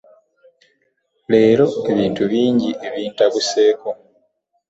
[1.31, 3.89] Leero ebintu bingi ebintabuseeko.